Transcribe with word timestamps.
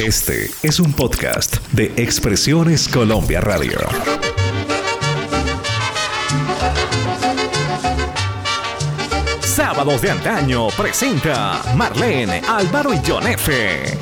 Este 0.00 0.50
es 0.64 0.80
un 0.80 0.92
podcast 0.92 1.58
de 1.70 1.84
Expresiones 1.96 2.88
Colombia 2.88 3.40
Radio. 3.40 3.78
Sábados 9.40 10.02
de 10.02 10.10
antaño 10.10 10.66
presenta 10.76 11.62
Marlene, 11.76 12.42
Álvaro 12.48 12.92
y 12.92 13.00
John 13.06 13.24
F. 13.28 13.96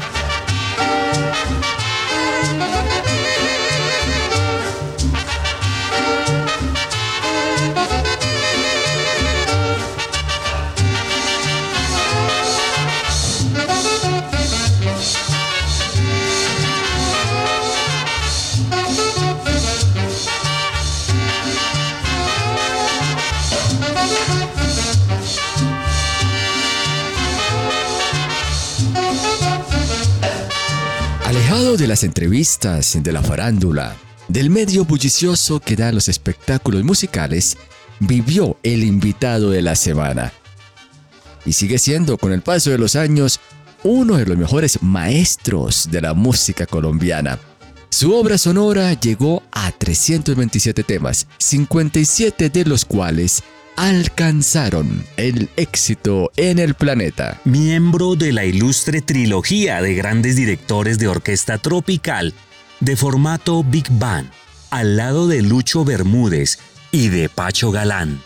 De 31.78 31.86
las 31.86 32.04
entrevistas, 32.04 32.98
de 33.02 33.12
la 33.12 33.22
farándula, 33.22 33.96
del 34.28 34.50
medio 34.50 34.84
bullicioso 34.84 35.58
que 35.58 35.74
dan 35.74 35.94
los 35.94 36.06
espectáculos 36.06 36.84
musicales, 36.84 37.56
vivió 37.98 38.58
el 38.62 38.84
invitado 38.84 39.48
de 39.48 39.62
la 39.62 39.74
semana. 39.74 40.34
Y 41.46 41.54
sigue 41.54 41.78
siendo, 41.78 42.18
con 42.18 42.30
el 42.32 42.42
paso 42.42 42.70
de 42.70 42.76
los 42.76 42.94
años, 42.94 43.40
uno 43.84 44.18
de 44.18 44.26
los 44.26 44.36
mejores 44.36 44.82
maestros 44.82 45.88
de 45.90 46.02
la 46.02 46.12
música 46.12 46.66
colombiana. 46.66 47.38
Su 47.88 48.14
obra 48.14 48.36
sonora 48.36 48.92
llegó 48.92 49.42
a 49.50 49.72
327 49.72 50.82
temas, 50.84 51.26
57 51.38 52.50
de 52.50 52.64
los 52.66 52.84
cuales 52.84 53.42
alcanzaron 53.76 55.04
el 55.16 55.48
éxito 55.56 56.30
en 56.36 56.58
el 56.58 56.74
planeta. 56.74 57.40
Miembro 57.44 58.14
de 58.14 58.32
la 58.32 58.44
ilustre 58.44 59.00
trilogía 59.00 59.80
de 59.82 59.94
grandes 59.94 60.36
directores 60.36 60.98
de 60.98 61.08
orquesta 61.08 61.58
tropical 61.58 62.34
de 62.80 62.96
formato 62.96 63.64
Big 63.64 63.86
Band, 63.90 64.30
al 64.70 64.96
lado 64.96 65.28
de 65.28 65.42
Lucho 65.42 65.84
Bermúdez 65.84 66.58
y 66.90 67.08
de 67.08 67.28
Pacho 67.28 67.70
Galán. 67.70 68.20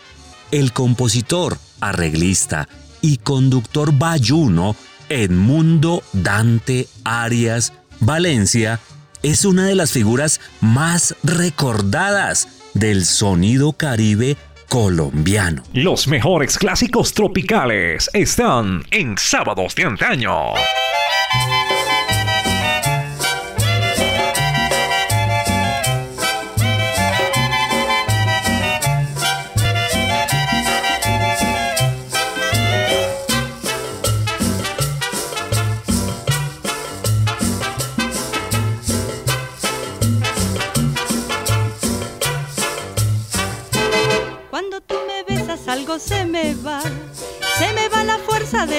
El 0.51 0.73
compositor, 0.73 1.57
arreglista 1.79 2.67
y 3.01 3.17
conductor 3.17 3.93
bayuno 3.93 4.75
Edmundo 5.09 6.03
Dante 6.13 6.87
Arias 7.03 7.73
Valencia 7.99 8.79
es 9.23 9.45
una 9.45 9.65
de 9.65 9.75
las 9.75 9.91
figuras 9.91 10.39
más 10.61 11.15
recordadas 11.23 12.47
del 12.73 13.05
sonido 13.05 13.73
caribe 13.73 14.37
colombiano. 14.67 15.63
Los 15.73 16.07
mejores 16.07 16.57
clásicos 16.57 17.13
tropicales 17.13 18.09
están 18.13 18.83
en 18.91 19.17
Sábados 19.17 19.75
de 19.75 19.83
Antaño. 19.85 20.53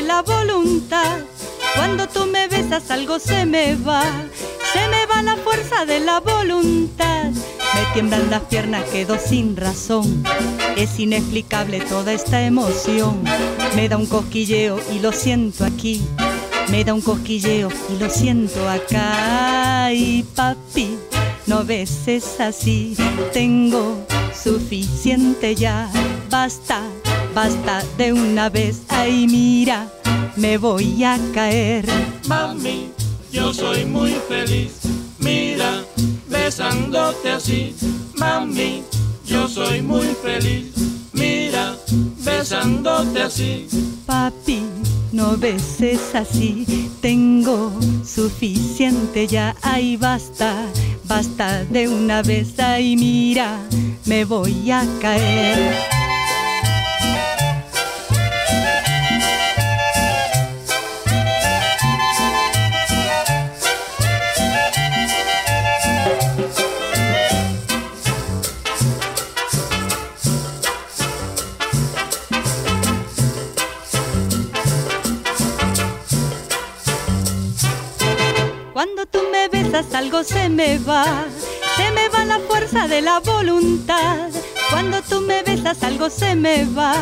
De 0.01 0.07
la 0.07 0.23
voluntad. 0.23 1.19
Cuando 1.75 2.07
tú 2.07 2.27
me 2.27 2.47
besas 2.47 2.89
algo 2.93 3.19
se 3.19 3.45
me 3.47 3.75
va, 3.75 4.05
se 4.73 4.87
me 4.89 5.07
va 5.07 5.23
la 5.23 5.37
fuerza 5.37 5.87
de 5.87 5.99
la 5.99 6.21
voluntad. 6.21 7.25
Me 7.75 7.93
tiemblan 7.95 8.31
las 8.31 8.43
piernas, 8.43 8.85
quedo 8.93 9.19
sin 9.19 9.57
razón. 9.57 10.23
Es 10.77 11.01
inexplicable 11.01 11.81
toda 11.81 12.13
esta 12.13 12.43
emoción. 12.43 13.25
Me 13.75 13.89
da 13.89 13.97
un 13.97 14.07
cosquilleo 14.07 14.79
y 14.93 15.01
lo 15.01 15.11
siento 15.11 15.65
aquí. 15.65 16.01
Me 16.71 16.85
da 16.85 16.95
un 16.95 17.01
cosquilleo 17.01 17.69
y 17.93 17.99
lo 17.99 18.09
siento 18.09 18.69
acá. 18.69 19.93
Y 19.93 20.23
papi, 20.23 20.97
no 21.47 21.65
beses 21.65 22.39
así. 22.39 22.97
Tengo 23.33 24.07
suficiente 24.33 25.57
ya. 25.57 25.91
Basta, 26.31 26.83
basta 27.38 27.84
de 27.97 28.12
una 28.12 28.50
vez. 28.50 28.82
Ay, 28.88 29.28
mira, 29.28 29.88
me 30.34 30.59
voy 30.59 31.04
a 31.04 31.16
caer. 31.32 31.87
Mami, 32.26 32.91
yo 33.31 33.54
soy 33.54 33.84
muy 33.84 34.10
feliz. 34.28 34.72
Mira, 35.21 35.84
besándote 36.28 37.31
así. 37.31 37.76
Mami, 38.16 38.82
yo 39.25 39.47
soy 39.47 39.82
muy 39.82 40.09
feliz. 40.21 40.75
Mira, 41.12 41.76
besándote 42.25 43.22
así. 43.22 43.69
Papi, 44.05 44.60
no 45.12 45.37
beses 45.37 46.16
así. 46.16 46.91
Tengo 47.00 47.70
suficiente 48.05 49.28
ya. 49.28 49.55
Ay, 49.62 49.97
basta, 49.97 50.66
basta 51.05 51.62
de 51.66 51.87
una 51.87 52.20
vez. 52.22 52.59
Ay, 52.59 52.97
mira, 52.97 53.60
me 54.06 54.25
voy 54.25 54.72
a 54.72 54.84
caer. 55.00 55.98
Algo 79.94 80.25
se 80.25 80.49
me 80.49 80.78
va, 80.78 81.25
se 81.77 81.93
me 81.93 82.09
va 82.09 82.25
la 82.25 82.41
fuerza 82.41 82.89
de 82.89 83.00
la 83.00 83.21
voluntad. 83.21 84.28
Cuando 84.71 85.00
tú 85.03 85.21
me 85.21 85.43
besas 85.43 85.83
algo 85.84 86.11
se 86.11 86.34
me 86.34 86.65
va, 86.65 86.94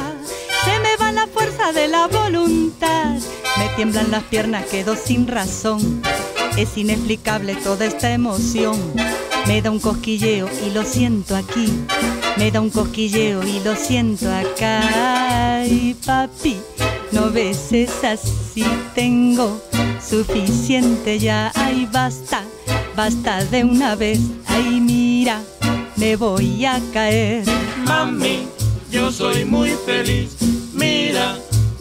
se 0.65 0.79
me 0.81 0.95
va 1.01 1.11
la 1.11 1.27
fuerza 1.27 1.73
de 1.73 1.89
la 1.89 2.07
voluntad. 2.07 3.15
Me 3.57 3.69
tiemblan 3.77 4.11
las 4.11 4.25
piernas, 4.25 4.67
quedo 4.67 4.95
sin 4.95 5.27
razón. 5.27 6.03
Es 6.59 6.77
inexplicable 6.77 7.57
toda 7.57 7.87
esta 7.87 8.13
emoción. 8.13 8.79
Me 9.47 9.63
da 9.63 9.71
un 9.71 9.81
cosquilleo 9.81 10.49
y 10.67 10.71
lo 10.71 10.85
siento 10.85 11.35
aquí. 11.35 11.73
Me 12.37 12.51
da 12.51 12.61
un 12.61 12.69
cosquilleo 12.71 13.43
y 13.43 13.61
lo 13.61 13.75
siento 13.75 14.31
acá. 14.31 15.61
Ay, 15.61 15.97
papi, 16.05 16.59
no 17.17 17.31
beses 17.31 18.05
así, 18.05 18.65
tengo 18.95 19.59
suficiente 20.07 21.19
ya. 21.19 21.51
Ay, 21.55 21.89
basta, 21.91 22.43
basta 22.95 23.43
de 23.47 23.65
una 23.65 23.95
vez. 23.95 24.21
Ay, 24.47 24.81
mira, 24.81 25.43
me 25.97 26.17
voy 26.17 26.67
a 26.67 26.79
caer. 26.93 27.45
Mami, 27.85 28.47
yo 28.91 29.11
soy 29.11 29.47
muy 29.47 29.71
feliz. 29.87 30.37
Mira, 30.75 31.39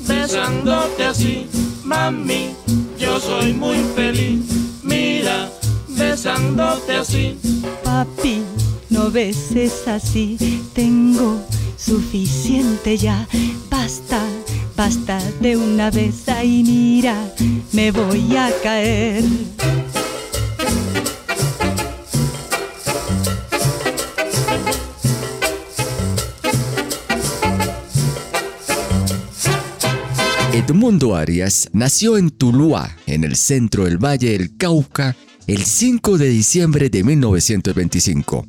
besándote 0.08 1.04
así. 1.04 1.48
Mami, 1.84 2.56
yo 2.98 3.20
soy 3.20 3.52
muy 3.52 3.80
feliz. 3.94 4.40
Mira, 4.84 5.52
besándote 5.90 6.96
así. 6.96 7.38
Papi, 7.84 8.42
no 8.90 9.12
beses 9.12 9.86
así, 9.86 10.38
tengo 10.74 11.42
suficiente 11.78 12.98
ya. 12.98 13.28
Basta, 13.70 14.22
basta 14.76 15.20
de 15.40 15.58
una 15.58 15.90
vez. 15.90 16.28
Ay, 16.28 16.64
mira, 16.64 17.34
me 17.72 17.92
voy 17.92 18.36
a 18.36 18.52
caer. 18.64 19.24
Edmundo 30.54 31.16
Arias 31.16 31.70
nació 31.74 32.18
en 32.18 32.32
Tuluá, 32.32 32.96
en 33.06 33.24
el 33.24 33.36
centro 33.36 33.86
del 33.86 33.98
Valle 33.98 34.32
del 34.32 34.58
Cauca, 34.58 35.16
el 35.48 35.64
5 35.64 36.18
de 36.18 36.30
diciembre 36.30 36.90
de 36.90 37.04
1925. 37.04 38.48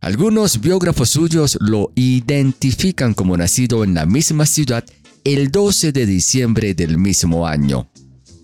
Algunos 0.00 0.60
biógrafos 0.60 1.10
suyos 1.10 1.58
lo 1.60 1.92
identifican 1.94 3.14
como 3.14 3.36
nacido 3.36 3.84
en 3.84 3.94
la 3.94 4.06
misma 4.06 4.46
ciudad 4.46 4.84
el 5.24 5.50
12 5.50 5.92
de 5.92 6.06
diciembre 6.06 6.74
del 6.74 6.98
mismo 6.98 7.46
año. 7.46 7.90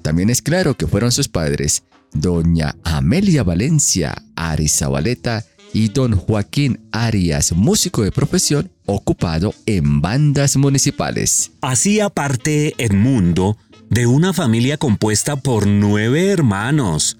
También 0.03 0.31
es 0.31 0.43
claro 0.43 0.77
que 0.77 0.87
fueron 0.87 1.13
sus 1.13 1.29
padres 1.29 1.85
doña 2.13 2.77
Amelia 2.85 3.43
Valencia 3.43 4.15
Arizabaleta 4.37 5.45
y 5.73 5.89
don 5.89 6.17
Joaquín 6.17 6.81
Arias, 6.93 7.53
músico 7.53 8.03
de 8.03 8.13
profesión, 8.13 8.71
ocupado 8.87 9.55
en 9.67 10.01
bandas 10.01 10.57
municipales. 10.57 11.53
Hacía 11.61 12.09
parte 12.09 12.75
Edmundo 12.79 13.59
de 13.91 14.07
una 14.07 14.33
familia 14.33 14.79
compuesta 14.79 15.37
por 15.37 15.67
nueve 15.67 16.31
hermanos, 16.31 17.19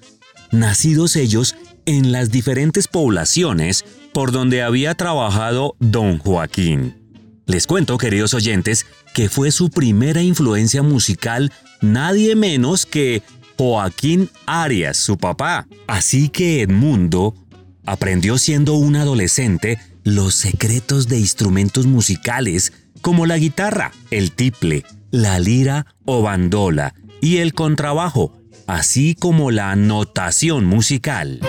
nacidos 0.53 1.17
ellos 1.17 1.55
en 1.85 2.13
las 2.13 2.31
diferentes 2.31 2.89
poblaciones 2.89 3.85
por 4.13 4.33
donde 4.33 4.63
había 4.63 4.95
trabajado 4.95 5.77
don 5.79 6.19
Joaquín. 6.19 7.06
Les 7.47 7.69
cuento, 7.69 7.97
queridos 7.97 8.35
oyentes, 8.35 8.87
que 9.15 9.29
fue 9.29 9.53
su 9.53 9.71
primera 9.71 10.21
influencia 10.21 10.83
musical 10.83 11.53
nadie 11.81 12.35
menos 12.35 12.87
que 12.87 13.23
Joaquín 13.57 14.31
Arias, 14.47 14.97
su 14.97 15.17
papá. 15.17 15.69
Así 15.87 16.29
que 16.29 16.63
Edmundo 16.63 17.35
aprendió 17.85 18.37
siendo 18.37 18.75
un 18.75 18.97
adolescente 18.97 19.79
los 20.03 20.35
secretos 20.35 21.07
de 21.07 21.21
instrumentos 21.21 21.87
musicales 21.87 22.73
como 23.01 23.27
la 23.27 23.39
guitarra, 23.39 23.93
el 24.11 24.33
tiple, 24.33 24.85
la 25.13 25.39
lira 25.39 25.87
o 26.05 26.23
bandola 26.23 26.95
y 27.21 27.37
el 27.37 27.55
contrabajo, 27.55 28.37
así 28.67 29.15
como 29.15 29.53
la 29.53 29.77
notación 29.77 30.65
musical. 30.65 31.41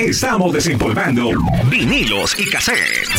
Estamos 0.00 0.54
desempolvando 0.54 1.30
vinilos 1.70 2.34
y 2.38 2.48
cassettes. 2.48 3.10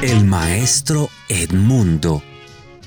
El 0.00 0.24
maestro 0.24 1.10
Edmundo 1.28 2.22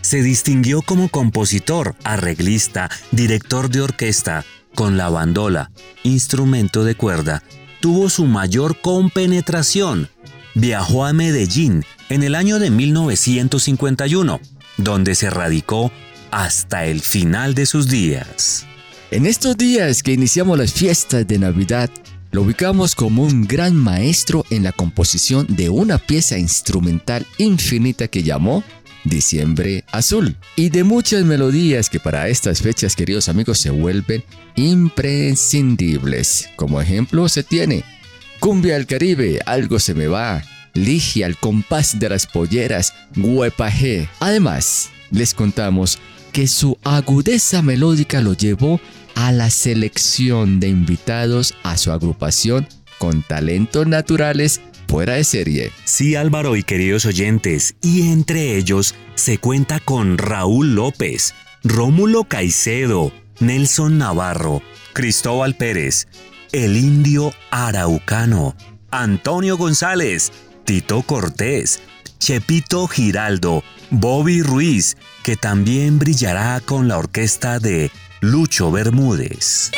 se 0.01 0.23
distinguió 0.23 0.81
como 0.81 1.09
compositor, 1.09 1.95
arreglista, 2.03 2.89
director 3.11 3.69
de 3.69 3.81
orquesta 3.81 4.43
con 4.73 4.97
la 4.97 5.09
bandola, 5.09 5.69
instrumento 6.01 6.83
de 6.83 6.95
cuerda. 6.95 7.43
Tuvo 7.81 8.09
su 8.09 8.25
mayor 8.25 8.81
compenetración. 8.81 10.09
Viajó 10.55 11.05
a 11.05 11.13
Medellín 11.13 11.85
en 12.09 12.23
el 12.23 12.33
año 12.33 12.57
de 12.57 12.71
1951, 12.71 14.39
donde 14.77 15.13
se 15.13 15.29
radicó 15.29 15.91
hasta 16.31 16.85
el 16.85 17.01
final 17.01 17.53
de 17.53 17.65
sus 17.65 17.87
días. 17.87 18.65
En 19.11 19.25
estos 19.25 19.57
días 19.57 20.01
que 20.01 20.13
iniciamos 20.13 20.57
las 20.57 20.73
fiestas 20.73 21.27
de 21.27 21.37
Navidad, 21.37 21.89
lo 22.31 22.43
ubicamos 22.43 22.95
como 22.95 23.23
un 23.23 23.45
gran 23.45 23.75
maestro 23.75 24.45
en 24.49 24.63
la 24.63 24.71
composición 24.71 25.45
de 25.49 25.69
una 25.69 25.97
pieza 25.97 26.37
instrumental 26.37 27.27
infinita 27.37 28.07
que 28.07 28.23
llamó 28.23 28.63
Diciembre 29.03 29.83
Azul 29.91 30.37
y 30.55 30.69
de 30.69 30.85
muchas 30.85 31.25
melodías 31.25 31.89
que 31.89 31.99
para 31.99 32.29
estas 32.29 32.61
fechas, 32.61 32.95
queridos 32.95 33.27
amigos, 33.27 33.57
se 33.57 33.69
vuelven 33.69 34.23
imprescindibles. 34.55 36.47
Como 36.55 36.79
ejemplo 36.79 37.27
se 37.27 37.43
tiene 37.43 37.83
Cumbia 38.39 38.77
al 38.77 38.87
Caribe, 38.87 39.39
Algo 39.45 39.79
se 39.79 39.93
me 39.93 40.07
va, 40.07 40.41
Ligia 40.73 41.25
al 41.25 41.37
compás 41.37 41.99
de 41.99 42.07
las 42.07 42.25
polleras, 42.27 42.93
Huepaje. 43.17 44.07
Además, 44.21 44.89
les 45.11 45.33
contamos 45.33 45.99
que 46.31 46.47
su 46.47 46.77
agudeza 46.83 47.61
melódica 47.61 48.21
lo 48.21 48.33
llevó 48.33 48.79
a 49.15 49.31
la 49.31 49.49
selección 49.49 50.59
de 50.59 50.69
invitados 50.69 51.53
a 51.63 51.77
su 51.77 51.91
agrupación 51.91 52.67
con 52.97 53.23
talentos 53.23 53.87
naturales 53.87 54.61
fuera 54.87 55.13
de 55.13 55.23
serie. 55.23 55.71
Sí, 55.85 56.15
Álvaro 56.15 56.55
y 56.55 56.63
queridos 56.63 57.05
oyentes, 57.05 57.75
y 57.81 58.09
entre 58.09 58.57
ellos 58.57 58.95
se 59.15 59.37
cuenta 59.37 59.79
con 59.79 60.17
Raúl 60.17 60.75
López, 60.75 61.33
Rómulo 61.63 62.25
Caicedo, 62.25 63.11
Nelson 63.39 63.97
Navarro, 63.97 64.61
Cristóbal 64.93 65.55
Pérez, 65.55 66.07
el 66.51 66.75
indio 66.75 67.33
araucano, 67.51 68.55
Antonio 68.91 69.57
González, 69.57 70.31
Tito 70.65 71.01
Cortés, 71.03 71.79
Chepito 72.19 72.87
Giraldo, 72.87 73.63
Bobby 73.89 74.41
Ruiz, 74.41 74.97
que 75.23 75.35
también 75.35 75.99
brillará 75.99 76.59
con 76.61 76.87
la 76.87 76.97
orquesta 76.97 77.59
de 77.59 77.91
Lucho 78.21 78.71
Bermúdez. 78.71 79.71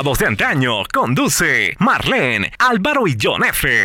Sábados 0.00 0.18
de 0.20 0.26
antaño 0.28 0.72
conduce 0.90 1.76
Marlene, 1.78 2.50
Álvaro 2.58 3.06
y 3.06 3.18
John 3.20 3.44
F. 3.44 3.84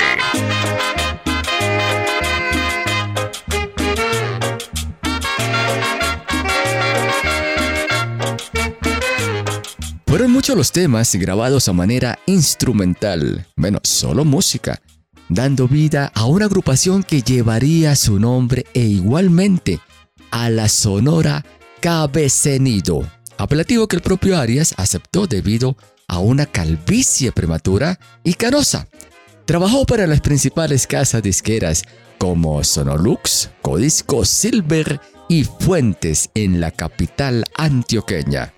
Fueron 10.07 10.31
muchos 10.31 10.55
los 10.55 10.71
temas 10.71 11.13
grabados 11.15 11.67
a 11.67 11.73
manera 11.73 12.17
instrumental, 12.27 13.45
bueno, 13.57 13.79
solo 13.83 14.23
música, 14.23 14.79
dando 15.27 15.67
vida 15.67 16.13
a 16.15 16.23
una 16.27 16.45
agrupación 16.45 17.03
que 17.03 17.23
llevaría 17.23 17.93
su 17.97 18.21
nombre 18.21 18.65
e 18.73 18.83
igualmente 18.83 19.81
a 20.31 20.49
la 20.49 20.69
sonora 20.69 21.43
Cabecenido, 21.81 23.05
apelativo 23.37 23.89
que 23.89 23.97
el 23.97 24.01
propio 24.01 24.37
Arias 24.37 24.73
aceptó 24.77 25.27
debido 25.27 25.71
a 25.71 25.94
una 26.19 26.45
calvicie 26.45 27.31
prematura 27.31 27.99
y 28.23 28.33
canosa. 28.33 28.87
Trabajó 29.45 29.85
para 29.85 30.07
las 30.07 30.21
principales 30.21 30.87
casas 30.87 31.21
disqueras 31.21 31.83
como 32.17 32.63
Sonolux, 32.63 33.49
Codisco 33.61 34.25
Silver 34.25 34.99
y 35.29 35.43
Fuentes 35.43 36.29
en 36.33 36.59
la 36.59 36.71
capital 36.71 37.43
antioqueña. 37.55 38.53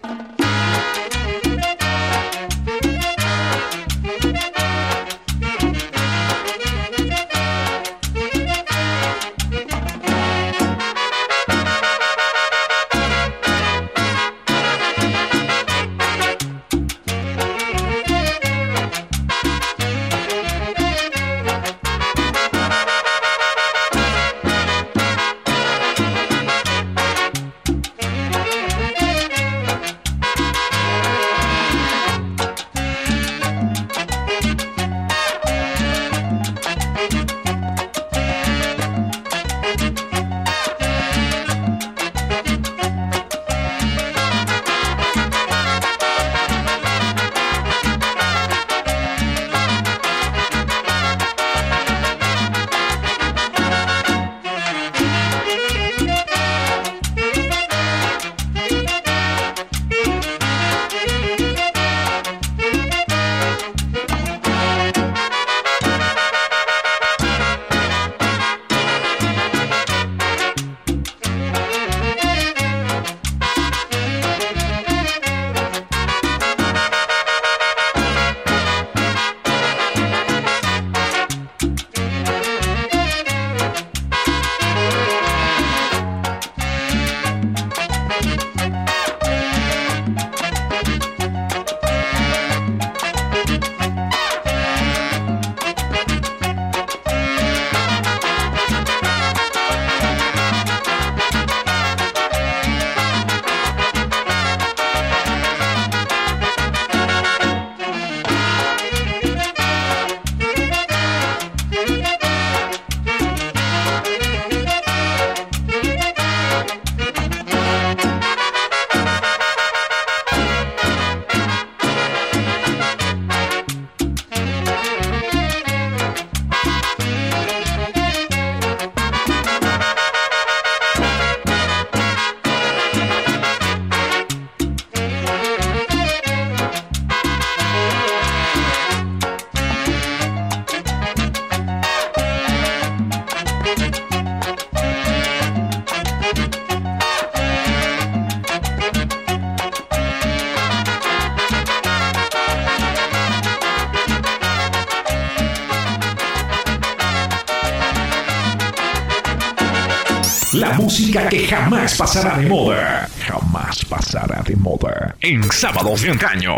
Música 160.98 161.30
que 161.30 161.46
jamás 161.46 161.96
pasará 161.96 162.38
de 162.38 162.48
moda. 162.48 163.08
Jamás 163.20 163.86
pasará 163.86 164.42
de 164.42 164.56
moda. 164.56 165.16
En 165.22 165.44
sábados 165.52 166.02
de 166.02 166.10
antaño. 166.10 166.58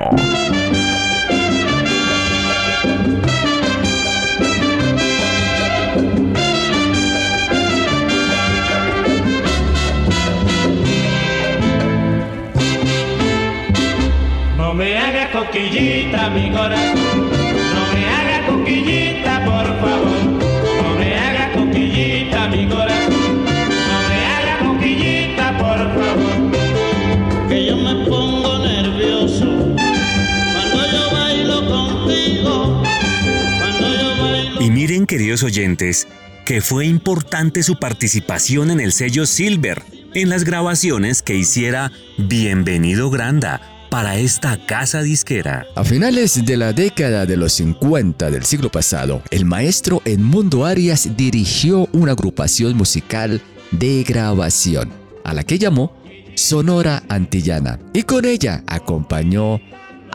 Oyentes, 35.43 36.08
que 36.46 36.62
fue 36.62 36.86
importante 36.86 37.63
su 37.63 37.77
participación 37.77 38.72
en 38.72 38.79
el 38.79 38.91
sello 38.91 39.25
Silver, 39.25 39.84
en 40.13 40.29
las 40.29 40.43
grabaciones 40.43 41.22
que 41.22 41.36
hiciera 41.36 41.91
Bienvenido 42.17 43.10
Granda 43.10 43.62
para 43.89 44.17
esta 44.17 44.65
casa 44.65 45.01
disquera. 45.01 45.65
A 45.75 45.84
finales 45.84 46.46
de 46.46 46.58
la 46.58 46.74
década 46.74 47.25
de 47.25 47.38
los 47.38 47.53
50 47.53 48.29
del 48.29 48.46
siglo 48.46 48.69
pasado, 48.69 49.22
el 49.31 49.46
maestro 49.46 50.01
Edmundo 50.05 50.65
Arias 50.65 51.17
dirigió 51.17 51.88
una 51.91 52.12
agrupación 52.12 52.77
musical 52.77 53.41
de 53.72 54.03
grabación, 54.03 54.91
a 55.24 55.34
la 55.34 55.43
que 55.43 55.58
llamó 55.58 55.93
Sonora 56.36 57.03
Antillana, 57.10 57.79
y 57.93 58.03
con 58.03 58.25
ella 58.25 58.63
acompañó 58.67 59.60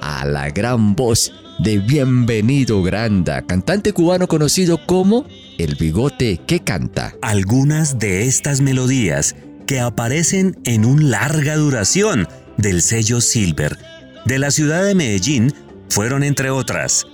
a 0.00 0.24
la 0.24 0.50
gran 0.50 0.94
voz 0.94 1.32
de 1.64 1.78
Bienvenido 1.78 2.82
Granda, 2.82 3.40
cantante 3.40 3.94
cubano 3.94 4.28
conocido 4.28 4.84
como 4.84 5.26
El 5.56 5.76
Bigote 5.76 6.38
que 6.46 6.60
Canta. 6.60 7.14
Algunas 7.22 7.98
de 7.98 8.26
estas 8.26 8.60
melodías 8.60 9.34
que 9.66 9.80
aparecen 9.80 10.58
en 10.64 10.84
un 10.84 11.10
larga 11.10 11.56
duración 11.56 12.28
del 12.58 12.82
sello 12.82 13.22
Silver 13.22 13.78
de 14.26 14.38
la 14.38 14.50
ciudad 14.50 14.84
de 14.84 14.94
Medellín 14.94 15.54
fueron 15.88 16.22
entre 16.22 16.50
otras 16.50 17.06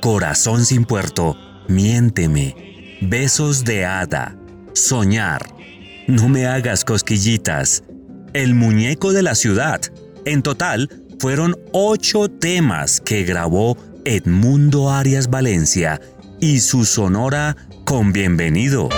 Corazón 0.00 0.64
sin 0.64 0.86
puerto, 0.86 1.36
Miénteme, 1.68 2.96
Besos 3.02 3.66
de 3.66 3.84
hada, 3.84 4.34
Soñar, 4.72 5.46
No 6.08 6.30
me 6.30 6.46
hagas 6.46 6.86
cosquillitas, 6.86 7.84
El 8.32 8.54
muñeco 8.54 9.12
de 9.12 9.22
la 9.22 9.34
ciudad. 9.34 9.82
En 10.24 10.40
total, 10.40 10.88
fueron 11.18 11.54
ocho 11.72 12.30
temas 12.30 12.98
que 13.02 13.24
grabó 13.24 13.76
Edmundo 14.04 14.90
Arias 14.90 15.28
Valencia 15.30 16.00
y 16.40 16.60
su 16.60 16.84
sonora 16.84 17.56
con 17.84 18.12
bienvenido. 18.12 18.88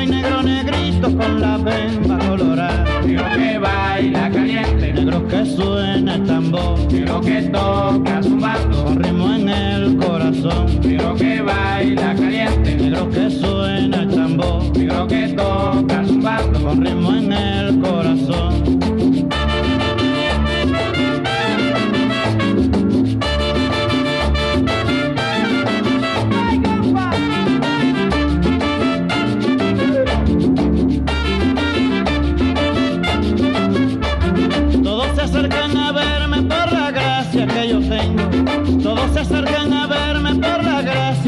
Soy 0.00 0.06
negro 0.06 0.42
negrito 0.42 1.14
con 1.16 1.40
la 1.40 1.58
bemba 1.58 2.18
colorada. 2.18 3.02
Negro 3.02 3.24
que 3.36 3.58
baila 3.58 4.30
caliente, 4.30 4.92
negro 4.92 5.26
que 5.28 5.44
suena 5.44 6.14
el 6.14 6.24
tambor, 6.24 6.92
negro 6.92 7.20
que 7.20 7.42
toca 7.42 8.22
zumbando, 8.22 8.84
con 8.84 9.02
ritmo 9.02 9.34
en 9.34 9.48
el 9.48 9.96
corazón. 9.96 10.80
Negro 10.80 11.14
que 11.16 11.42
baila 11.42 12.14
caliente, 12.14 12.76
negro 12.76 13.10
que 13.10 13.30
suena 13.30 14.02
el 14.02 14.08
tambor, 14.08 14.76
negro 14.76 15.06
que 15.06 15.28
toca 15.28 16.04
zumbando, 16.06 16.62
con 16.62 16.84
ritmo 16.84 17.14
en 17.14 17.32
el 17.32 17.80
corazón. 17.80 18.89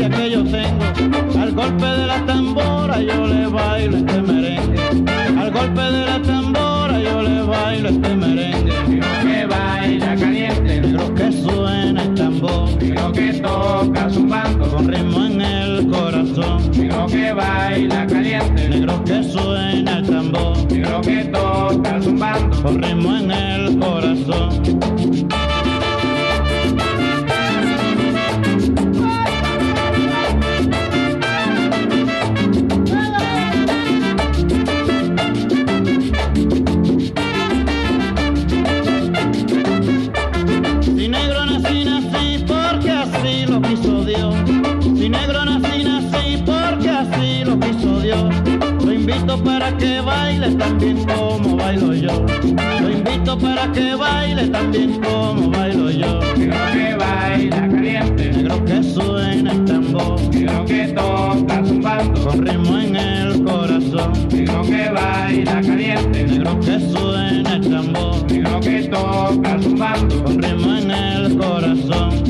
Que 0.08 0.30
yo 0.30 0.42
tengo. 0.44 0.84
Al 1.38 1.52
golpe 1.52 1.84
de 1.84 2.06
la 2.06 2.24
tambora 2.26 3.00
yo 3.00 3.26
le 3.26 3.46
bailo 3.46 3.98
este 3.98 4.22
merengue. 4.22 4.80
Al 5.38 5.50
golpe 5.50 5.80
de 5.80 6.06
la 6.06 6.22
tambora 6.22 6.98
yo 6.98 7.22
le 7.22 7.42
bailo 7.42 7.88
este 7.90 8.14
merengue. 8.14 8.72
Negro 8.88 9.08
que 9.22 9.46
baila 9.46 10.16
caliente, 10.16 10.80
negro 10.80 11.14
que 11.14 11.32
suena 11.32 12.02
el 12.02 12.14
tambor, 12.14 12.82
negro 12.82 13.12
que 13.12 13.32
toca 13.34 14.10
zumbando 14.10 14.68
con 14.70 14.88
ritmo 14.88 15.26
en 15.26 15.40
el 15.40 15.86
corazón. 15.88 16.70
Negro 16.72 17.06
que 17.06 17.32
baila 17.32 18.06
caliente, 18.06 18.68
negro 18.68 19.04
que 19.04 19.22
suena 19.22 19.98
el 19.98 20.06
tambor, 20.06 20.72
negro 20.72 21.00
que 21.02 21.24
toca 21.24 22.02
zumbando 22.02 22.62
con 22.62 22.82
ritmo 22.82 23.16
en 23.16 23.30
el 23.30 23.78
corazón. 23.78 24.62
Baile 50.42 50.56
también 50.56 51.04
como 51.06 51.56
bailo 51.56 51.94
yo. 51.94 52.26
Lo 52.80 52.90
invito 52.90 53.38
para 53.38 53.70
que 53.70 53.94
baile 53.94 54.48
también 54.48 55.00
como 55.00 55.50
bailo 55.50 55.90
yo. 55.90 56.20
Negro 56.36 56.56
que 56.72 56.94
baila 56.96 57.68
caliente, 57.68 58.32
negro 58.32 58.64
que 58.64 58.82
suena 58.82 59.52
el 59.52 59.64
tambor, 59.64 60.20
negro 60.34 60.64
que 60.64 60.88
toca 60.88 61.64
zumbando, 61.64 62.24
con 62.24 62.46
ritmo 62.46 62.78
en 62.78 62.96
el 62.96 63.44
corazón. 63.44 64.12
Negro 64.32 64.62
que 64.62 64.90
baila 64.90 65.60
caliente, 65.60 66.24
negro 66.24 66.58
que 66.60 66.80
suena 66.80 67.54
el 67.54 67.70
tambor, 67.70 68.30
negro 68.30 68.60
que 68.60 68.82
toca 68.88 69.62
zumbando, 69.62 70.24
con 70.24 70.42
ritmo 70.42 70.76
en 70.76 70.90
el 70.90 71.36
corazón. 71.36 72.21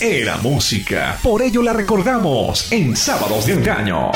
Era 0.00 0.38
música. 0.38 1.18
Por 1.22 1.42
ello 1.42 1.62
la 1.62 1.74
recordamos 1.74 2.72
en 2.72 2.96
Sábados 2.96 3.44
de 3.44 3.52
Engaño. 3.52 4.10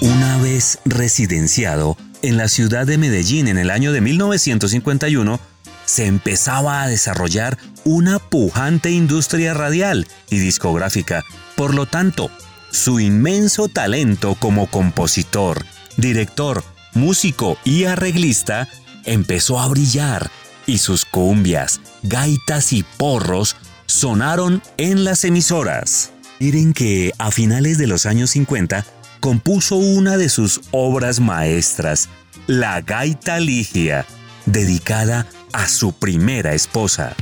Una 0.00 0.38
vez 0.38 0.78
residenciado 0.84 1.96
en 2.22 2.36
la 2.36 2.48
ciudad 2.48 2.86
de 2.86 2.98
Medellín 2.98 3.48
en 3.48 3.58
el 3.58 3.68
año 3.68 3.92
de 3.92 4.00
1951, 4.00 5.40
se 5.84 6.06
empezaba 6.06 6.82
a 6.82 6.88
desarrollar 6.88 7.58
una 7.84 8.20
pujante 8.20 8.92
industria 8.92 9.54
radial 9.54 10.06
y 10.30 10.38
discográfica. 10.38 11.24
Por 11.56 11.74
lo 11.74 11.86
tanto, 11.86 12.30
su 12.72 12.98
inmenso 12.98 13.68
talento 13.68 14.34
como 14.34 14.66
compositor, 14.66 15.64
director, 15.96 16.64
músico 16.94 17.58
y 17.64 17.84
arreglista 17.84 18.66
empezó 19.04 19.60
a 19.60 19.68
brillar 19.68 20.30
y 20.66 20.78
sus 20.78 21.04
cumbias, 21.04 21.80
gaitas 22.02 22.72
y 22.72 22.82
porros 22.82 23.56
sonaron 23.86 24.62
en 24.78 25.04
las 25.04 25.24
emisoras. 25.24 26.12
Miren 26.40 26.72
que 26.72 27.12
a 27.18 27.30
finales 27.30 27.78
de 27.78 27.86
los 27.86 28.06
años 28.06 28.30
50 28.30 28.84
compuso 29.20 29.76
una 29.76 30.16
de 30.16 30.28
sus 30.28 30.62
obras 30.72 31.20
maestras, 31.20 32.08
La 32.46 32.80
Gaita 32.80 33.38
Ligia, 33.38 34.06
dedicada 34.46 35.26
a 35.52 35.68
su 35.68 35.92
primera 35.92 36.54
esposa. 36.54 37.14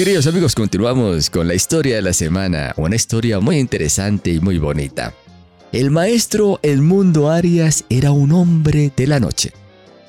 Queridos 0.00 0.26
amigos, 0.28 0.54
continuamos 0.54 1.28
con 1.28 1.46
la 1.46 1.52
historia 1.52 1.96
de 1.96 2.00
la 2.00 2.14
semana, 2.14 2.72
una 2.78 2.96
historia 2.96 3.38
muy 3.38 3.58
interesante 3.58 4.30
y 4.30 4.40
muy 4.40 4.56
bonita. 4.56 5.12
El 5.72 5.90
maestro 5.90 6.58
Edmundo 6.62 7.28
Arias 7.28 7.84
era 7.90 8.10
un 8.10 8.32
hombre 8.32 8.90
de 8.96 9.06
la 9.06 9.20
noche, 9.20 9.52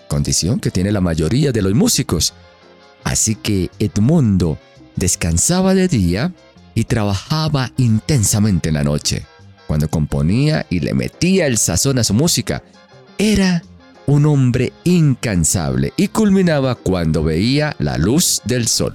condición 0.08 0.62
que 0.62 0.72
tiene 0.72 0.94
la 0.94 1.02
mayoría 1.02 1.52
de 1.52 1.62
los 1.62 1.74
músicos. 1.74 2.34
Así 3.04 3.36
que 3.36 3.70
Edmundo 3.80 4.58
descansaba 4.96 5.74
de 5.74 5.90
día 5.90 6.34
y 6.74 6.86
trabajaba 6.86 7.74
intensamente 7.76 8.70
en 8.70 8.76
la 8.76 8.86
noche. 8.86 9.26
Cuando 9.68 9.90
componía 9.90 10.66
y 10.70 10.80
le 10.80 10.94
metía 10.94 11.48
el 11.48 11.58
sazón 11.58 12.00
a 12.00 12.06
su 12.06 12.14
música, 12.14 12.64
era 13.18 13.62
un 14.08 14.26
hombre 14.26 14.74
incansable 14.84 15.94
y 15.98 16.08
culminaba 16.10 16.76
cuando 16.76 17.24
veía 17.24 17.76
la 17.80 17.98
luz 17.98 18.42
del 18.46 18.68
sol. 18.68 18.94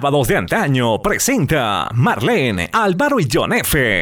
Sábados 0.00 0.28
de 0.28 0.36
antaño 0.38 1.02
presenta 1.02 1.90
Marlene, 1.92 2.70
Álvaro 2.72 3.20
y 3.20 3.28
John 3.30 3.52
F. 3.52 4.00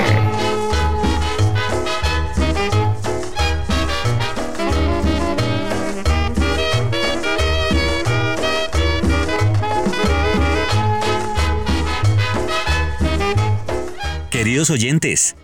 Queridos 14.31 14.71
oyentes, 14.71 15.35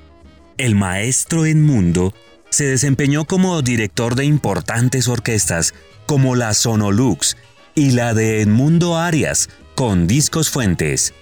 el 0.56 0.76
maestro 0.76 1.46
en 1.46 1.66
Mundo 1.66 2.14
se 2.50 2.66
desempeñó 2.66 3.24
como 3.24 3.60
director 3.60 4.14
de 4.14 4.24
importantes 4.24 5.08
orquestas 5.08 5.74
como 6.06 6.36
la 6.36 6.54
Sonolux 6.54 7.36
y 7.74 7.90
la 7.90 8.14
de 8.14 8.40
Edmundo 8.40 8.96
Arias, 8.96 9.48
con 9.74 10.06
discos 10.06 10.50
fuentes. 10.50 11.14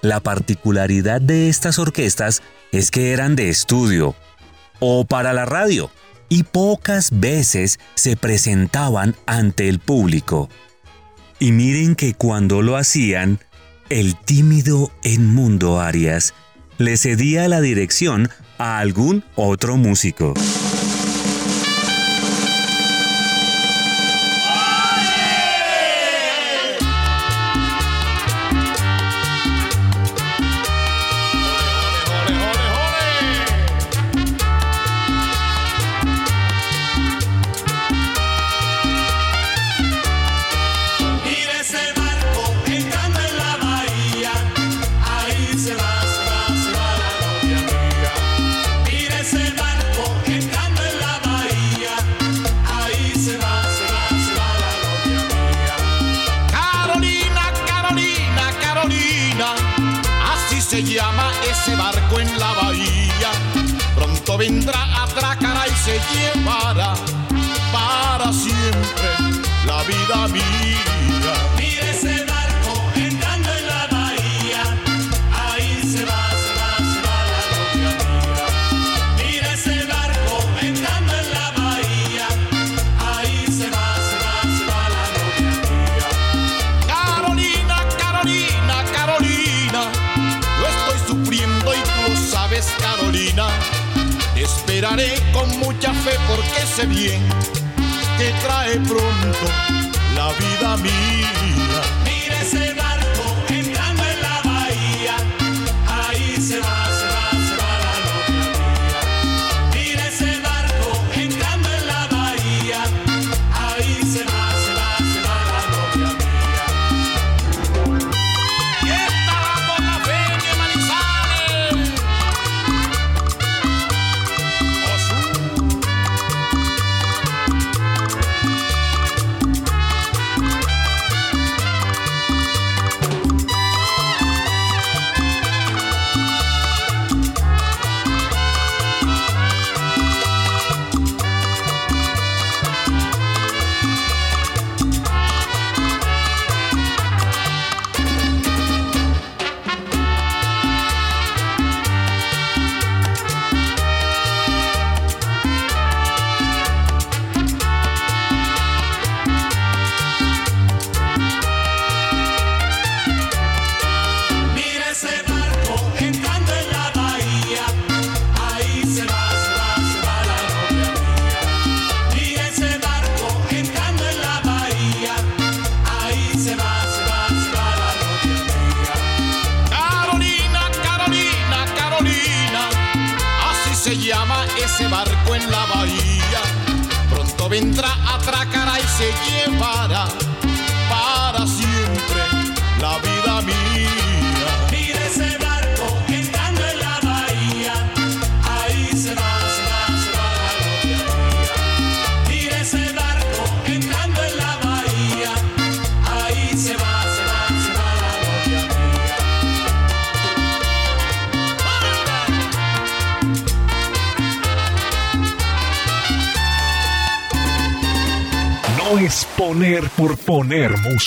La 0.00 0.20
particularidad 0.20 1.20
de 1.20 1.48
estas 1.48 1.78
orquestas 1.78 2.42
es 2.72 2.90
que 2.90 3.12
eran 3.12 3.36
de 3.36 3.48
estudio 3.48 4.14
o 4.80 5.04
para 5.04 5.32
la 5.32 5.44
radio 5.44 5.90
y 6.28 6.44
pocas 6.44 7.18
veces 7.18 7.78
se 7.94 8.16
presentaban 8.16 9.16
ante 9.26 9.68
el 9.68 9.78
público. 9.78 10.48
Y 11.40 11.52
miren 11.52 11.94
que 11.94 12.14
cuando 12.14 12.62
lo 12.62 12.76
hacían, 12.76 13.40
el 13.88 14.16
tímido 14.16 14.92
Edmundo 15.02 15.80
Arias 15.80 16.34
le 16.76 16.96
cedía 16.96 17.48
la 17.48 17.60
dirección 17.60 18.28
a 18.58 18.78
algún 18.78 19.24
otro 19.34 19.76
músico. 19.76 20.34
La 62.36 62.52
bahía. 62.54 63.30
Pronto 63.94 64.38
vendrá, 64.38 65.02
atracará 65.04 65.66
y 65.66 65.76
se 65.84 66.00
llevará 66.12 66.94
para 67.72 68.32
siempre 68.32 69.08
la 69.66 69.82
vida 69.84 70.28
mía. 70.28 70.97
Esperaré 94.78 95.12
con 95.32 95.58
mucha 95.58 95.92
fe 95.92 96.12
porque 96.28 96.64
sé 96.64 96.86
bien 96.86 97.20
que 98.16 98.32
trae 98.46 98.78
pronto 98.86 99.48
la 100.14 100.28
vida 100.34 100.76
mía. 100.76 101.97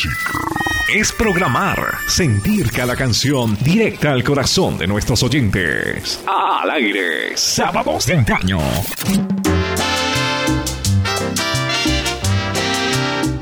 Música. 0.04 0.32
Es 0.94 1.12
programar, 1.12 1.80
sentir 2.08 2.72
cada 2.72 2.96
canción 2.96 3.58
directa 3.62 4.12
al 4.12 4.24
corazón 4.24 4.78
de 4.78 4.88
nuestros 4.88 5.24
oyentes. 5.24 6.20
Al 6.28 6.70
aire, 6.72 7.36
sábados 7.36 8.06
de 8.06 8.18
antaño. 8.18 8.60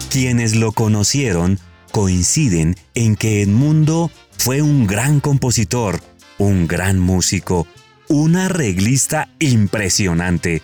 Quienes 0.10 0.56
lo 0.56 0.72
conocieron 0.72 1.60
coinciden 1.92 2.76
en 2.94 3.16
que 3.16 3.42
Edmundo 3.42 4.12
fue 4.38 4.62
un 4.62 4.86
gran 4.86 5.20
compositor, 5.20 6.02
un 6.38 6.68
gran 6.68 7.00
músico, 7.00 7.68
un 8.08 8.36
arreglista 8.36 9.30
impresionante, 9.40 10.62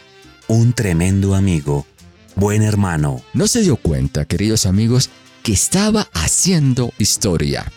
un 0.47 0.73
tremendo 0.73 1.35
amigo, 1.35 1.85
buen 2.35 2.63
hermano. 2.63 3.21
No 3.33 3.47
se 3.47 3.61
dio 3.61 3.75
cuenta, 3.77 4.25
queridos 4.25 4.65
amigos, 4.65 5.09
que 5.45 5.53
estaba 5.53 6.09
haciendo 6.11 6.91
historia. 6.97 7.71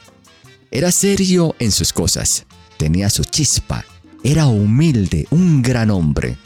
Era 0.70 0.90
serio 0.90 1.54
en 1.58 1.70
sus 1.70 1.92
cosas, 1.92 2.46
tenía 2.78 3.10
su 3.10 3.24
chispa, 3.24 3.84
era 4.24 4.46
humilde, 4.46 5.26
un 5.28 5.60
gran 5.60 5.90
hombre. 5.90 6.38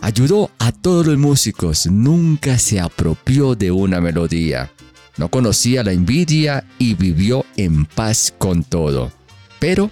Ayudó 0.00 0.50
a 0.58 0.72
todos 0.72 1.06
los 1.06 1.18
músicos, 1.18 1.86
nunca 1.88 2.58
se 2.58 2.80
apropió 2.80 3.54
de 3.54 3.70
una 3.70 4.00
melodía. 4.00 4.72
No 5.18 5.28
conocía 5.28 5.84
la 5.84 5.92
envidia 5.92 6.66
y 6.78 6.94
vivió 6.94 7.44
en 7.58 7.84
paz 7.84 8.32
con 8.38 8.64
todo. 8.64 9.12
Pero 9.60 9.90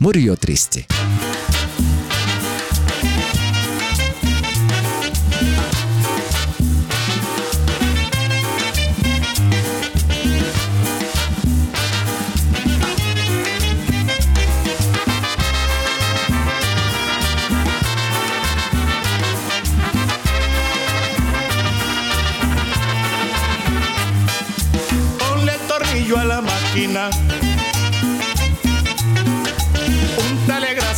murió 0.00 0.36
triste. 0.36 0.88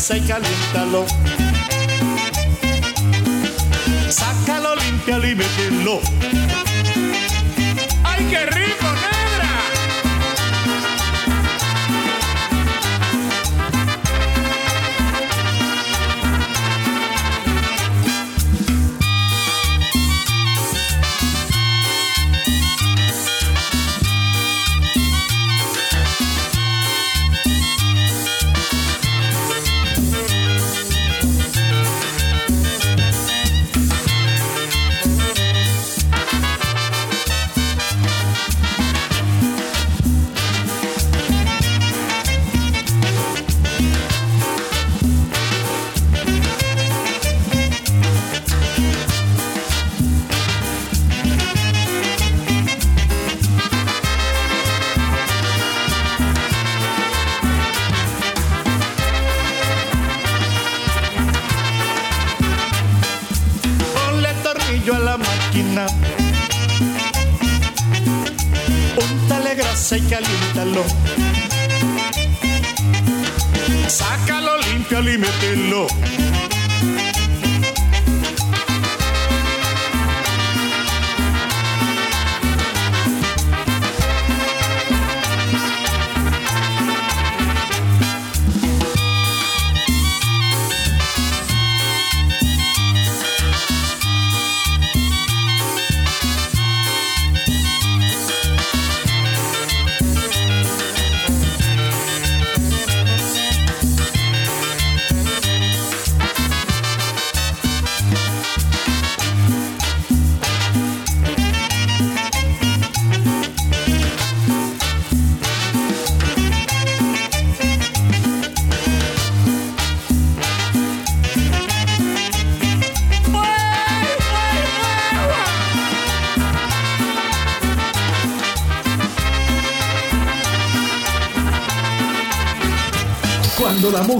Y 0.08 0.20
caliéntalo. 0.20 1.04
Sácalo, 4.08 4.76
límpialo 4.76 5.26
y 5.26 5.34
mételo. 5.34 6.15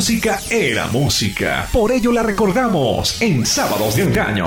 Música 0.07 0.41
era 0.51 0.87
música. 0.87 1.69
Por 1.73 1.91
ello 1.91 2.13
la 2.13 2.23
recordamos 2.23 3.21
en 3.21 3.45
Sábados 3.45 3.97
de 3.97 4.05
Engaño. 4.05 4.45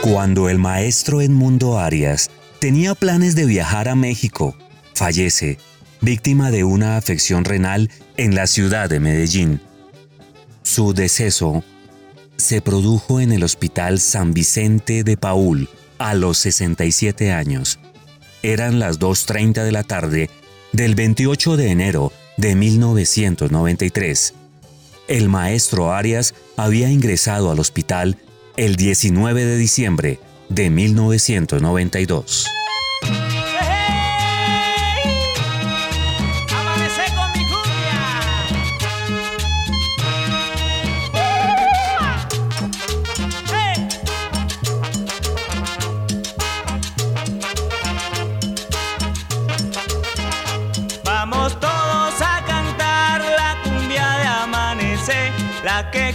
Cuando 0.00 0.48
el 0.48 0.58
maestro 0.58 1.20
Edmundo 1.20 1.76
Arias 1.76 2.30
tenía 2.60 2.94
planes 2.94 3.34
de 3.34 3.46
viajar 3.46 3.88
a 3.88 3.96
México, 3.96 4.56
fallece, 4.94 5.58
víctima 6.02 6.52
de 6.52 6.62
una 6.62 6.96
afección 6.96 7.44
renal 7.44 7.90
en 8.16 8.36
la 8.36 8.46
ciudad 8.46 8.88
de 8.88 9.00
Medellín. 9.00 9.60
Su 10.62 10.94
deceso 10.94 11.64
se 12.36 12.62
produjo 12.62 13.18
en 13.18 13.32
el 13.32 13.42
Hospital 13.42 13.98
San 13.98 14.34
Vicente 14.34 15.02
de 15.02 15.16
Paul 15.16 15.68
a 15.98 16.14
los 16.14 16.38
67 16.38 17.32
años. 17.32 17.80
Eran 18.42 18.78
las 18.78 19.00
2.30 19.00 19.64
de 19.64 19.72
la 19.72 19.82
tarde 19.82 20.30
del 20.72 20.94
28 20.94 21.56
de 21.56 21.70
enero 21.70 22.12
de 22.36 22.54
1993. 22.54 24.34
El 25.08 25.28
maestro 25.28 25.92
Arias 25.92 26.34
había 26.56 26.90
ingresado 26.90 27.50
al 27.50 27.58
hospital 27.58 28.18
el 28.56 28.76
19 28.76 29.44
de 29.44 29.56
diciembre 29.56 30.20
de 30.48 30.70
1992. 30.70 32.46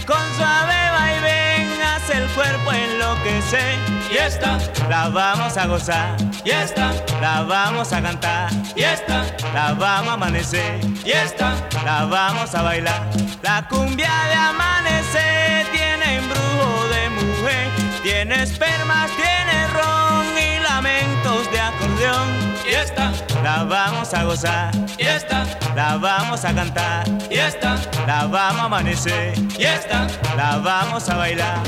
Con 0.06 0.34
suave 0.36 0.90
vaivén 0.92 1.80
hace 1.82 2.18
el 2.18 2.26
cuerpo 2.28 2.72
enloquecer. 2.72 3.78
Y 4.10 4.16
esta 4.16 4.58
la 4.88 5.08
vamos 5.08 5.56
a 5.56 5.66
gozar, 5.66 6.16
y 6.44 6.50
esta 6.50 6.92
la 7.20 7.42
vamos 7.42 7.92
a 7.92 8.00
cantar, 8.00 8.50
y 8.76 8.82
esta 8.82 9.24
la 9.52 9.74
vamos 9.74 10.10
a 10.10 10.12
amanecer, 10.14 10.80
y 11.04 11.10
esta 11.10 11.54
la 11.84 12.04
vamos 12.04 12.54
a 12.54 12.62
bailar. 12.62 13.02
La 13.42 13.66
cumbia 13.68 14.12
de 14.28 14.34
amanecer 14.34 15.66
tiene 15.72 16.16
embrujo 16.16 16.88
de 16.88 17.10
mujer, 17.10 17.68
tiene 18.02 18.42
espermas, 18.42 19.10
tiene 19.16 19.66
ron 19.68 20.26
y 20.38 20.60
lamentos 20.62 21.50
de 21.50 21.60
acordeón. 21.60 22.43
Y 22.74 22.76
esta 22.76 23.12
la 23.44 23.62
vamos 23.62 24.12
a 24.14 24.24
gozar, 24.24 24.74
y 24.98 25.04
esta 25.04 25.44
la 25.76 25.96
vamos 25.96 26.44
a 26.44 26.52
cantar, 26.52 27.06
y 27.30 27.38
esta 27.38 27.76
la 28.04 28.26
vamos 28.26 28.62
a 28.62 28.64
amanecer, 28.64 29.38
y 29.56 29.62
esta 29.62 30.08
la 30.36 30.58
vamos 30.58 31.08
a 31.08 31.16
bailar. 31.16 31.58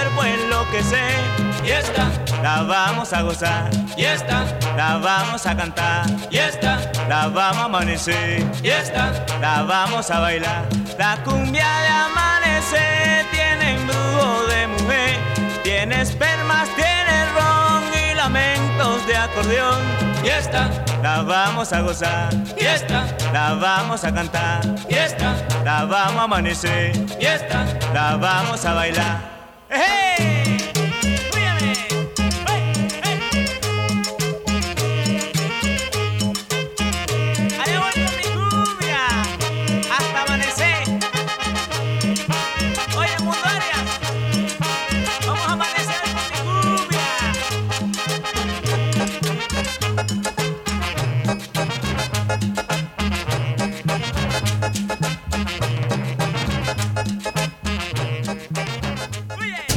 Cuerpo 0.00 0.24
enloquecer. 0.24 1.18
Y 1.64 1.70
esta 1.70 2.08
la 2.42 2.62
vamos 2.62 3.12
a 3.12 3.22
gozar, 3.22 3.70
y 3.96 4.04
esta 4.04 4.44
la 4.76 4.96
vamos 4.96 5.46
a 5.46 5.54
cantar, 5.54 6.06
y 6.30 6.38
esta 6.38 6.90
la 7.08 7.28
vamos 7.28 7.58
a 7.58 7.64
amanecer, 7.64 8.44
y 8.62 8.70
esta 8.70 9.12
la 9.40 9.62
vamos 9.62 10.10
a 10.10 10.20
bailar. 10.20 10.66
La 10.98 11.22
cumbia 11.22 11.68
de 11.82 11.88
amanecer 11.88 13.26
tiene 13.30 13.74
embrujo 13.74 14.46
de 14.48 14.66
mujer, 14.68 15.18
tiene 15.62 16.00
espermas, 16.00 16.68
tiene 16.76 17.26
ron 17.34 17.82
y 17.92 18.14
lamentos 18.14 19.06
de 19.06 19.16
acordeón. 19.16 19.80
Y 20.24 20.28
esta 20.28 20.70
la 21.02 21.22
vamos 21.22 21.72
a 21.72 21.80
gozar, 21.80 22.32
y 22.58 22.64
esta 22.64 23.06
la 23.32 23.54
vamos 23.54 24.04
a 24.04 24.14
cantar, 24.14 24.60
y 24.88 24.94
esta 24.94 25.34
la 25.62 25.84
vamos 25.84 26.20
a 26.20 26.24
amanecer, 26.24 26.92
y 27.20 27.26
esta 27.26 27.64
la 27.92 28.16
vamos 28.16 28.64
a 28.64 28.72
bailar. 28.72 29.39
¡Hey! 29.72 30.19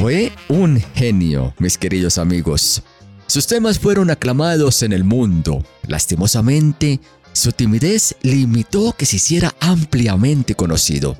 Fue 0.04 0.32
un 0.50 0.82
genio, 0.94 1.54
mis 1.58 1.78
queridos 1.78 2.18
amigos. 2.18 2.82
Sus 3.26 3.46
temas 3.46 3.78
fueron 3.78 4.10
aclamados 4.10 4.82
en 4.82 4.92
el 4.92 5.02
mundo. 5.02 5.64
Lastimosamente, 5.86 7.00
su 7.32 7.52
timidez 7.52 8.14
limitó 8.20 8.92
que 8.92 9.06
se 9.06 9.16
hiciera 9.16 9.54
ampliamente 9.60 10.54
conocido. 10.54 11.16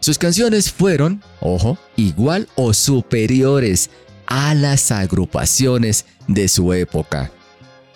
Sus 0.00 0.16
canciones 0.16 0.72
fueron, 0.72 1.22
ojo, 1.40 1.76
igual 1.96 2.48
o 2.54 2.72
superiores 2.72 3.90
a 4.24 4.54
las 4.54 4.90
agrupaciones 4.92 6.06
de 6.26 6.48
su 6.48 6.72
época. 6.72 7.30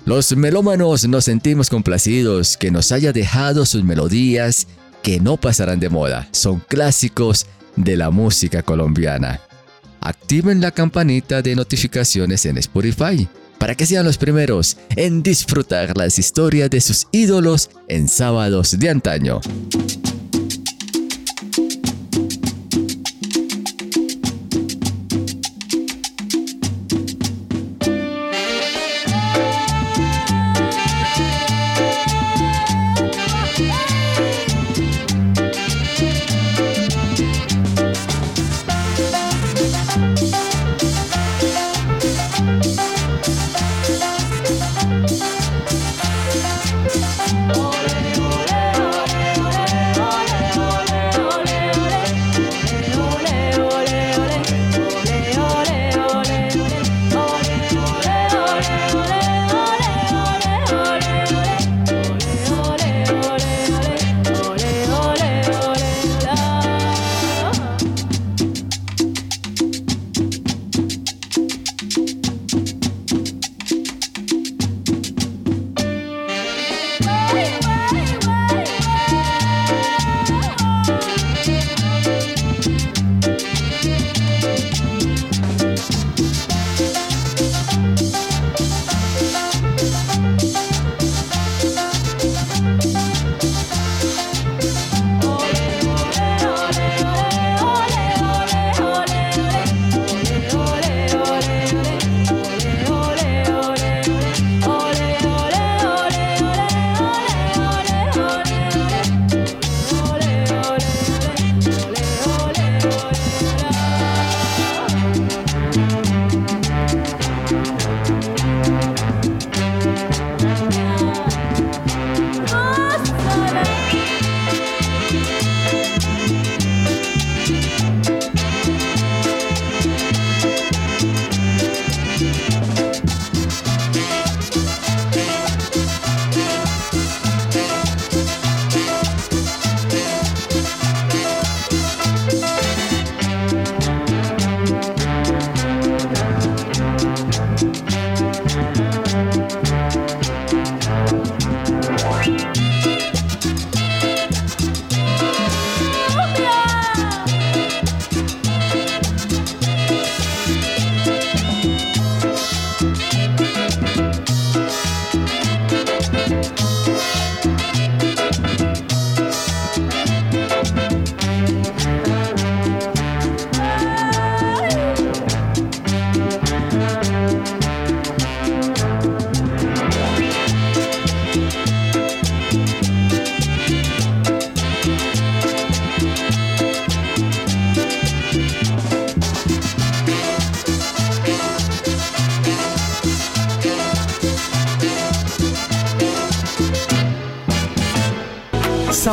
Los 0.05 0.37
melómanos 0.37 1.09
nos 1.09 1.24
sentimos 1.24 1.70
complacidos 1.70 2.59
que 2.59 2.70
nos 2.70 2.93
haya 2.93 3.14
dejado 3.14 3.64
sus 3.64 3.84
melodías 3.84 4.66
que 5.03 5.18
no 5.18 5.39
pasarán 5.39 5.80
de 5.80 5.89
moda. 5.89 6.28
Son 6.32 6.61
clásicos 6.61 7.47
de 7.76 7.97
la 7.97 8.11
música 8.11 8.61
colombiana. 8.61 9.41
Activen 10.07 10.61
la 10.61 10.71
campanita 10.71 11.43
de 11.43 11.57
notificaciones 11.57 12.47
en 12.47 12.59
Spotify 12.59 13.29
para 13.59 13.75
que 13.75 13.87
sean 13.87 14.05
los 14.05 14.19
primeros 14.19 14.77
en 14.95 15.21
disfrutar 15.21 15.97
las 15.97 16.21
historias 16.21 16.71
de 16.71 16.81
sus 16.81 17.09
ídolos 17.11 17.71
en 17.89 18.07
sábados 18.07 18.79
de 18.79 18.89
antaño. 18.89 19.41